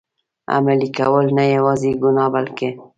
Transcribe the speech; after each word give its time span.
عملي 0.55 0.89
کول، 0.97 1.25
نه 1.37 1.43
یوازي 1.55 1.91
ګناه 2.01 2.29
بلکه. 2.33 2.69